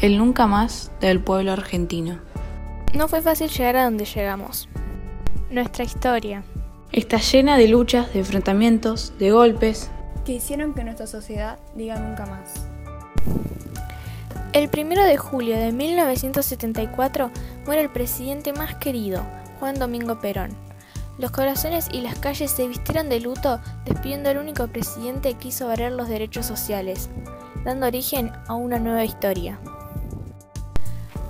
el 0.00 0.18
nunca 0.18 0.46
más 0.46 0.92
del 1.00 1.20
pueblo 1.20 1.52
argentino. 1.52 2.18
No 2.94 3.08
fue 3.08 3.20
fácil 3.20 3.50
llegar 3.50 3.76
a 3.76 3.84
donde 3.84 4.04
llegamos. 4.04 4.68
Nuestra 5.50 5.84
historia 5.84 6.42
está 6.92 7.18
llena 7.18 7.56
de 7.56 7.68
luchas, 7.68 8.12
de 8.12 8.20
enfrentamientos, 8.20 9.12
de 9.18 9.30
golpes 9.30 9.90
que 10.24 10.34
hicieron 10.34 10.74
que 10.74 10.84
nuestra 10.84 11.06
sociedad 11.06 11.58
diga 11.74 11.98
nunca 11.98 12.26
más. 12.26 12.66
El 14.52 14.68
1 14.68 15.04
de 15.04 15.16
julio 15.16 15.56
de 15.56 15.72
1974 15.72 17.30
muere 17.64 17.80
el 17.80 17.90
presidente 17.90 18.52
más 18.52 18.74
querido, 18.74 19.22
Juan 19.58 19.78
Domingo 19.78 20.20
Perón. 20.20 20.50
Los 21.16 21.30
corazones 21.30 21.88
y 21.92 22.02
las 22.02 22.18
calles 22.18 22.50
se 22.50 22.68
vistieron 22.68 23.08
de 23.08 23.20
luto 23.20 23.58
despidiendo 23.86 24.28
al 24.28 24.36
único 24.36 24.66
presidente 24.68 25.32
que 25.32 25.38
quiso 25.38 25.66
valer 25.66 25.92
los 25.92 26.10
derechos 26.10 26.44
sociales, 26.44 27.08
dando 27.64 27.86
origen 27.86 28.30
a 28.48 28.54
una 28.54 28.78
nueva 28.78 29.04
historia. 29.04 29.58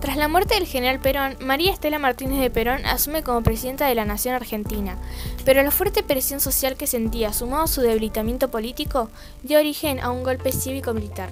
Tras 0.09 0.17
la 0.17 0.29
muerte 0.29 0.55
del 0.55 0.65
general 0.65 1.01
Perón, 1.01 1.37
María 1.39 1.71
Estela 1.71 1.99
Martínez 1.99 2.41
de 2.41 2.49
Perón 2.49 2.87
asume 2.87 3.23
como 3.23 3.43
presidenta 3.43 3.87
de 3.87 3.95
la 3.95 4.07
Nación 4.07 4.35
Argentina, 4.35 4.97
pero 5.45 5.63
la 5.63 5.71
fuerte 5.71 6.03
presión 6.03 6.41
social 6.41 6.79
que 6.79 6.87
sentía, 6.87 7.35
sumado 7.35 7.65
a 7.65 7.67
su 7.67 7.83
debilitamiento 7.83 8.51
político, 8.51 9.11
dio 9.43 9.59
origen 9.59 10.01
a 10.01 10.11
un 10.11 10.23
golpe 10.23 10.51
cívico-militar. 10.51 11.29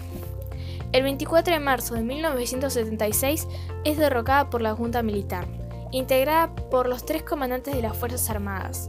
El 0.92 1.04
24 1.04 1.54
de 1.54 1.60
marzo 1.60 1.94
de 1.94 2.02
1976 2.02 3.48
es 3.84 3.96
derrocada 3.96 4.50
por 4.50 4.60
la 4.60 4.74
Junta 4.74 5.02
Militar, 5.02 5.46
integrada 5.90 6.54
por 6.54 6.86
los 6.86 7.06
tres 7.06 7.22
comandantes 7.22 7.74
de 7.74 7.80
las 7.80 7.96
Fuerzas 7.96 8.28
Armadas. 8.28 8.88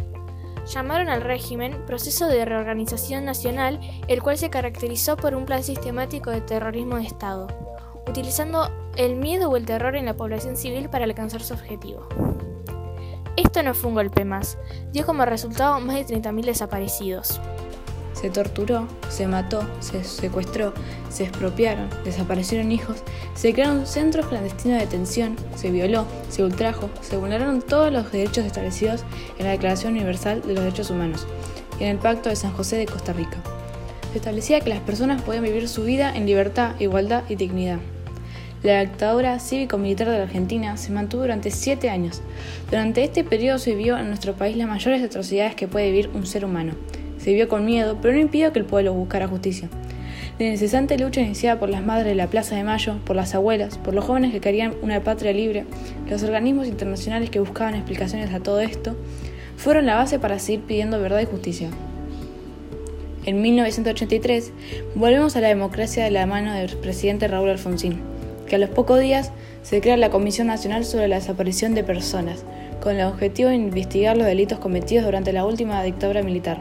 Llamaron 0.65 1.07
al 1.07 1.21
régimen 1.21 1.85
Proceso 1.85 2.27
de 2.27 2.43
Reorganización 2.43 3.23
Nacional, 3.23 3.79
el 4.09 4.21
cual 4.21 4.37
se 4.37 4.49
caracterizó 4.49 5.15
por 5.15 5.33
un 5.33 5.45
plan 5.45 5.63
sistemático 5.63 6.29
de 6.29 6.41
terrorismo 6.41 6.97
de 6.97 7.05
Estado 7.05 7.47
utilizando 8.07 8.69
el 8.97 9.15
miedo 9.15 9.49
o 9.49 9.57
el 9.57 9.65
terror 9.65 9.95
en 9.95 10.05
la 10.05 10.17
población 10.17 10.57
civil 10.57 10.89
para 10.89 11.05
alcanzar 11.05 11.41
su 11.43 11.53
objetivo. 11.53 12.07
Esto 13.35 13.61
no 13.61 13.75
fue 13.75 13.89
un 13.89 13.95
golpe 13.95 14.25
más, 14.25 14.57
dio 14.91 15.05
como 15.05 15.23
resultado 15.23 15.79
más 15.79 15.95
de 15.95 16.19
30.000 16.19 16.43
desaparecidos. 16.43 17.39
Se 18.13 18.31
torturó, 18.31 18.87
se 19.09 19.27
mató, 19.27 19.61
se 19.79 20.03
secuestró, 20.03 20.73
se 21.09 21.25
expropiaron, 21.25 21.87
desaparecieron 22.03 22.71
hijos, 22.71 23.03
se 23.35 23.53
crearon 23.53 23.85
centros 23.85 24.25
clandestinos 24.25 24.79
de 24.79 24.85
detención, 24.85 25.35
se 25.55 25.69
violó, 25.69 26.05
se 26.29 26.43
ultrajo, 26.43 26.89
se 27.01 27.17
vulneraron 27.17 27.61
todos 27.61 27.93
los 27.93 28.11
derechos 28.11 28.45
establecidos 28.45 29.05
en 29.37 29.45
la 29.45 29.51
Declaración 29.51 29.93
Universal 29.93 30.41
de 30.41 30.55
los 30.55 30.63
Derechos 30.63 30.89
Humanos 30.89 31.27
y 31.79 31.83
en 31.83 31.91
el 31.91 31.97
Pacto 31.99 32.29
de 32.29 32.35
San 32.35 32.53
José 32.53 32.77
de 32.77 32.87
Costa 32.87 33.13
Rica. 33.13 33.37
Se 34.11 34.17
establecía 34.17 34.61
que 34.61 34.69
las 34.69 34.79
personas 34.79 35.21
podían 35.21 35.43
vivir 35.43 35.69
su 35.69 35.83
vida 35.83 36.15
en 36.15 36.25
libertad, 36.25 36.73
igualdad 36.79 37.23
y 37.29 37.35
dignidad. 37.35 37.77
La 38.63 38.79
dictadura 38.79 39.37
cívico-militar 39.39 40.09
de 40.09 40.17
la 40.17 40.23
Argentina 40.23 40.77
se 40.77 40.91
mantuvo 40.91 41.21
durante 41.21 41.51
siete 41.51 41.91
años. 41.91 42.23
Durante 42.71 43.03
este 43.03 43.23
periodo 43.23 43.59
se 43.59 43.75
vivió 43.75 43.99
en 43.99 44.07
nuestro 44.07 44.33
país 44.33 44.57
las 44.57 44.67
mayores 44.67 45.03
atrocidades 45.03 45.53
que 45.53 45.67
puede 45.67 45.91
vivir 45.91 46.09
un 46.15 46.25
ser 46.25 46.43
humano. 46.43 46.73
Se 47.19 47.29
vivió 47.29 47.47
con 47.49 47.65
miedo, 47.65 47.99
pero 48.01 48.15
no 48.15 48.19
impidió 48.19 48.51
que 48.51 48.59
el 48.59 48.65
pueblo 48.65 48.95
buscara 48.95 49.27
justicia. 49.27 49.69
La 50.39 50.47
incesante 50.47 50.97
lucha 50.97 51.21
iniciada 51.21 51.59
por 51.59 51.69
las 51.69 51.85
madres 51.85 52.07
de 52.07 52.15
la 52.15 52.27
Plaza 52.27 52.55
de 52.55 52.63
Mayo, 52.63 52.95
por 53.05 53.15
las 53.15 53.35
abuelas, 53.35 53.77
por 53.77 53.93
los 53.93 54.05
jóvenes 54.05 54.31
que 54.31 54.41
querían 54.41 54.73
una 54.81 55.03
patria 55.03 55.33
libre, 55.33 55.65
los 56.09 56.23
organismos 56.23 56.65
internacionales 56.67 57.29
que 57.29 57.39
buscaban 57.39 57.75
explicaciones 57.75 58.33
a 58.33 58.39
todo 58.39 58.59
esto, 58.59 58.95
fueron 59.55 59.85
la 59.85 59.95
base 59.95 60.17
para 60.17 60.39
seguir 60.39 60.61
pidiendo 60.61 60.99
verdad 60.99 61.21
y 61.21 61.25
justicia. 61.25 61.69
En 63.23 63.39
1983 63.39 64.51
volvemos 64.95 65.35
a 65.35 65.41
la 65.41 65.49
democracia 65.49 66.03
de 66.03 66.11
la 66.11 66.25
mano 66.25 66.53
del 66.53 66.75
presidente 66.77 67.27
Raúl 67.27 67.49
Alfonsín 67.49 68.16
que 68.47 68.55
a 68.55 68.59
los 68.59 68.69
pocos 68.69 68.99
días 68.99 69.31
se 69.61 69.81
crea 69.81 69.97
la 69.97 70.09
Comisión 70.09 70.47
Nacional 70.47 70.85
sobre 70.85 71.07
la 71.07 71.17
Desaparición 71.17 71.75
de 71.75 71.83
Personas, 71.83 72.43
con 72.81 72.95
el 72.95 73.05
objetivo 73.05 73.49
de 73.49 73.55
investigar 73.55 74.17
los 74.17 74.25
delitos 74.25 74.59
cometidos 74.59 75.05
durante 75.05 75.33
la 75.33 75.45
última 75.45 75.83
dictadura 75.83 76.23
militar. 76.23 76.57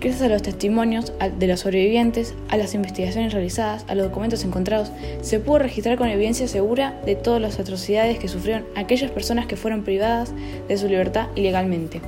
Gracias 0.00 0.22
a 0.22 0.28
los 0.28 0.42
testimonios 0.42 1.12
de 1.40 1.46
los 1.48 1.60
sobrevivientes, 1.60 2.34
a 2.50 2.56
las 2.56 2.74
investigaciones 2.74 3.32
realizadas, 3.32 3.84
a 3.88 3.96
los 3.96 4.06
documentos 4.06 4.44
encontrados, 4.44 4.92
se 5.22 5.40
pudo 5.40 5.58
registrar 5.58 5.98
con 5.98 6.08
evidencia 6.08 6.46
segura 6.46 7.00
de 7.04 7.16
todas 7.16 7.42
las 7.42 7.58
atrocidades 7.58 8.20
que 8.20 8.28
sufrieron 8.28 8.64
aquellas 8.76 9.10
personas 9.10 9.46
que 9.46 9.56
fueron 9.56 9.82
privadas 9.82 10.32
de 10.68 10.78
su 10.78 10.86
libertad 10.86 11.26
ilegalmente. 11.34 12.00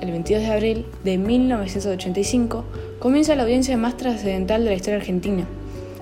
El 0.00 0.12
22 0.12 0.42
de 0.42 0.50
abril 0.50 0.86
de 1.04 1.18
1985 1.18 2.64
comienza 3.00 3.34
la 3.34 3.42
audiencia 3.42 3.76
más 3.76 3.98
trascendental 3.98 4.64
de 4.64 4.70
la 4.70 4.76
historia 4.76 4.96
argentina, 4.96 5.46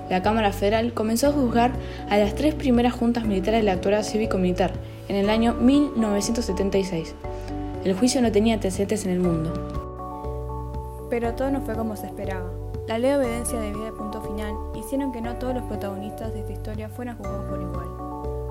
la 0.09 0.21
Cámara 0.21 0.51
Federal 0.51 0.93
comenzó 0.93 1.27
a 1.27 1.31
juzgar 1.31 1.71
a 2.09 2.17
las 2.17 2.35
tres 2.35 2.55
primeras 2.55 2.93
juntas 2.93 3.25
militares 3.25 3.61
de 3.61 3.65
la 3.65 3.73
actualidad 3.73 4.03
cívico-militar 4.03 4.73
en 5.07 5.15
el 5.15 5.29
año 5.29 5.53
1976. 5.53 7.15
El 7.83 7.93
juicio 7.93 8.21
no 8.21 8.31
tenía 8.31 8.55
antecedentes 8.55 9.05
en 9.05 9.11
el 9.11 9.19
mundo. 9.19 9.53
Pero 11.09 11.33
todo 11.33 11.49
no 11.49 11.61
fue 11.61 11.75
como 11.75 11.95
se 11.95 12.07
esperaba. 12.07 12.49
La 12.87 12.97
ley 12.97 13.11
de 13.11 13.17
obediencia 13.17 13.59
de 13.59 13.71
vida 13.71 13.85
de 13.85 13.91
punto 13.91 14.21
final 14.21 14.53
hicieron 14.75 15.11
que 15.11 15.21
no 15.21 15.35
todos 15.35 15.53
los 15.53 15.63
protagonistas 15.63 16.33
de 16.33 16.39
esta 16.39 16.53
historia 16.53 16.89
fueran 16.89 17.17
juzgados 17.17 17.45
por 17.49 17.61
igual. 17.61 17.87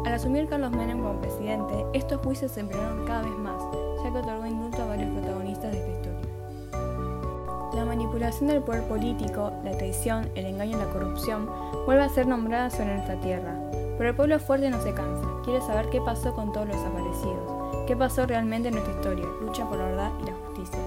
Al 0.07 0.15
asumir 0.15 0.47
Carlos 0.49 0.71
Menem 0.71 1.03
como 1.03 1.21
presidente, 1.21 1.75
estos 1.93 2.21
juicios 2.23 2.53
se 2.53 2.61
empeoraron 2.61 3.05
cada 3.05 3.23
vez 3.23 3.37
más, 3.37 3.61
ya 4.03 4.13
que 4.13 4.19
otorgó 4.19 4.47
indulto 4.47 4.83
a 4.83 4.87
varios 4.87 5.11
protagonistas 5.11 5.73
de 5.73 5.79
esta 5.79 5.88
manipulación 8.19 8.49
del 8.49 8.62
poder 8.62 8.83
político, 8.89 9.53
la 9.62 9.71
traición, 9.79 10.29
el 10.34 10.47
engaño 10.47 10.77
y 10.77 10.81
la 10.81 10.91
corrupción 10.91 11.49
vuelve 11.87 12.03
a 12.03 12.09
ser 12.09 12.27
nombrada 12.27 12.69
sobre 12.69 12.95
nuestra 12.95 13.15
tierra. 13.21 13.55
Pero 13.97 14.11
el 14.11 14.17
pueblo 14.17 14.41
fuerte 14.41 14.71
no 14.71 14.83
se 14.83 14.93
cansa, 14.93 15.25
quiere 15.45 15.61
saber 15.61 15.89
qué 15.91 16.01
pasó 16.01 16.34
con 16.34 16.53
todos 16.53 16.67
los 16.67 16.77
desaparecidos, 16.77 17.87
qué 17.87 17.97
pasó 17.97 18.27
realmente 18.27 18.69
en 18.69 18.75
nuestra 18.75 18.95
historia, 18.95 19.25
lucha 19.41 19.69
por 19.69 19.79
la 19.79 19.84
verdad 19.84 20.11
y 20.21 20.27
la 20.27 20.33
justicia. 20.47 20.81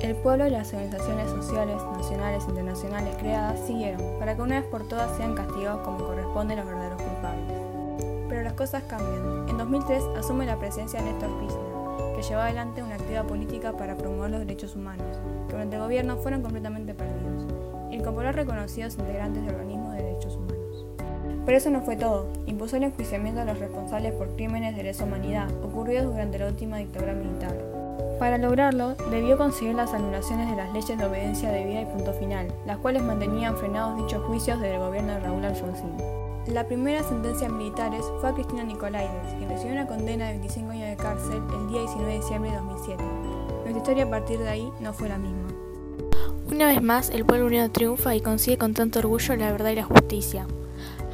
El 0.00 0.16
pueblo 0.16 0.46
y 0.46 0.50
las 0.50 0.70
organizaciones 0.74 1.30
sociales, 1.30 1.82
nacionales 1.96 2.44
e 2.44 2.50
internacionales 2.50 3.16
creadas 3.18 3.58
siguieron, 3.66 4.18
para 4.18 4.36
que 4.36 4.42
una 4.42 4.60
vez 4.60 4.68
por 4.68 4.86
todas 4.86 5.16
sean 5.16 5.34
castigados 5.34 5.80
como 5.80 6.04
corresponde 6.04 6.56
los 6.56 6.66
verdaderos 6.66 7.00
culpables. 7.00 7.58
Pero 8.28 8.42
las 8.42 8.52
cosas 8.52 8.82
cambian. 8.82 9.48
En 9.48 9.56
2003 9.56 10.02
asume 10.18 10.44
la 10.44 10.58
presencia 10.58 11.00
de 11.00 11.10
Néstor 11.10 11.30
Kirchner, 11.40 11.83
que 12.14 12.22
lleva 12.22 12.44
adelante 12.44 12.82
una 12.82 12.94
actividad 12.94 13.26
política 13.26 13.72
para 13.72 13.96
promover 13.96 14.30
los 14.30 14.40
derechos 14.40 14.76
humanos, 14.76 15.06
que 15.46 15.52
durante 15.52 15.76
el 15.76 15.82
gobierno 15.82 16.16
fueron 16.16 16.42
completamente 16.42 16.94
perdidos, 16.94 17.46
y 17.90 17.96
incorporar 17.96 18.34
reconocidos 18.34 18.96
integrantes 18.98 19.44
de 19.44 19.50
organismos 19.50 19.92
de 19.92 20.02
derechos 20.02 20.36
humanos. 20.36 20.86
Pero 21.44 21.58
eso 21.58 21.70
no 21.70 21.82
fue 21.82 21.96
todo, 21.96 22.28
impuso 22.46 22.76
el 22.76 22.84
enjuiciamiento 22.84 23.40
a 23.40 23.44
los 23.44 23.58
responsables 23.58 24.12
por 24.12 24.34
crímenes 24.34 24.76
de 24.76 24.82
lesa 24.82 25.04
humanidad 25.04 25.48
ocurridos 25.62 26.06
durante 26.06 26.38
la 26.38 26.48
última 26.48 26.78
dictadura 26.78 27.12
militar. 27.12 27.54
Para 28.18 28.38
lograrlo, 28.38 28.94
debió 29.10 29.36
conseguir 29.36 29.74
las 29.74 29.92
anulaciones 29.92 30.48
de 30.48 30.56
las 30.56 30.72
leyes 30.72 30.96
de 30.96 31.04
obediencia 31.04 31.50
debida 31.50 31.82
y 31.82 31.86
punto 31.86 32.12
final, 32.12 32.48
las 32.64 32.78
cuales 32.78 33.02
mantenían 33.02 33.56
frenados 33.56 33.96
dichos 33.96 34.22
juicios 34.24 34.60
desde 34.60 34.76
el 34.76 34.80
gobierno 34.80 35.12
de 35.14 35.20
Raúl 35.20 35.44
Alfonsín. 35.44 36.24
La 36.46 36.66
primera 36.66 37.02
sentencia 37.02 37.48
militares 37.48 38.04
fue 38.20 38.28
a 38.28 38.34
Cristina 38.34 38.64
Nicolaides, 38.64 39.32
quien 39.38 39.48
recibió 39.48 39.72
una 39.72 39.86
condena 39.86 40.26
de 40.26 40.32
25 40.32 40.70
años 40.72 40.90
de 40.90 40.96
cárcel 40.96 41.42
el 41.52 41.68
día 41.68 41.80
19 41.80 42.12
de 42.12 42.18
diciembre 42.18 42.50
de 42.50 42.56
2007. 42.58 43.04
Nuestra 43.62 43.78
historia 43.78 44.04
a 44.04 44.10
partir 44.10 44.38
de 44.38 44.48
ahí 44.50 44.72
no 44.78 44.92
fue 44.92 45.08
la 45.08 45.16
misma. 45.16 45.48
Una 46.52 46.66
vez 46.66 46.82
más, 46.82 47.08
el 47.08 47.24
pueblo 47.24 47.46
unido 47.46 47.70
triunfa 47.70 48.14
y 48.14 48.20
consigue 48.20 48.58
con 48.58 48.74
tanto 48.74 48.98
orgullo 48.98 49.34
la 49.36 49.52
verdad 49.52 49.70
y 49.70 49.76
la 49.76 49.84
justicia. 49.84 50.46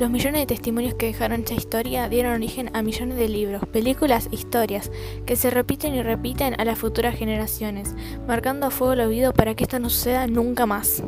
Los 0.01 0.11
millones 0.11 0.41
de 0.41 0.47
testimonios 0.47 0.95
que 0.95 1.07
dejaron 1.07 1.41
esta 1.41 1.55
historia 1.55 2.09
dieron 2.09 2.33
origen 2.33 2.69
a 2.75 2.83
millones 2.83 3.17
de 3.17 3.29
libros, 3.29 3.63
películas, 3.69 4.29
historias, 4.33 4.91
que 5.27 5.37
se 5.37 5.51
repiten 5.51 5.95
y 5.95 6.03
repiten 6.03 6.61
a 6.61 6.65
las 6.65 6.79
futuras 6.79 7.15
generaciones, 7.15 7.95
marcando 8.27 8.67
a 8.67 8.71
fuego 8.71 8.95
el 8.95 9.01
oído 9.03 9.33
para 9.33 9.55
que 9.55 9.63
esto 9.63 9.79
no 9.79 9.91
suceda 9.91 10.27
nunca 10.27 10.67
más. 10.67 11.05